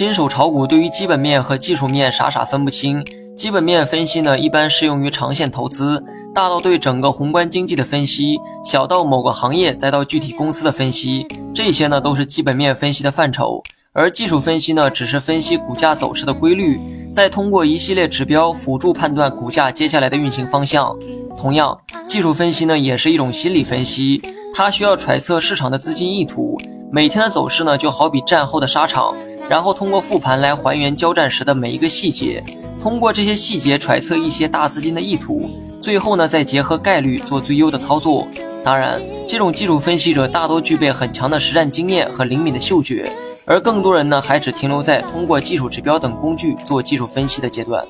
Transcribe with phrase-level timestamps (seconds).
[0.00, 3.04] 新手炒股对于基本面和技术面傻傻分不清。
[3.36, 6.02] 基本面分析呢，一般适用于长线投资，
[6.34, 13.62] 大到对整个宏观经济的分析，小到某个行业，再到具体公司的分析，这些呢都是基本面分析的范畴。
[13.92, 16.80] 而技术分析呢，只是分析股价走势的规律，
[17.12, 20.96] 再通过一系列指标辅助判断股价接下来的运行方向。
[21.36, 24.22] 同样，技术分析呢，也是一种心理分析，
[24.54, 26.56] 它需要揣测市场的资金意图。
[26.90, 29.14] 每天的走势呢，就好比战后的沙场。
[29.50, 32.44] 然后通过复盘来还原交战时的每一个细节，
[32.80, 35.50] 通过这些细节揣测一些大资金的意图，
[35.82, 38.28] 最后呢再结合概率做最优的操作。
[38.62, 43.10] 当然，这种技术分析者大多具备很强的实战经验和灵敏的嗅觉，
[43.44, 47.84] 而更多人呢还只停留在通过技术指标等工具做技术分析的阶段。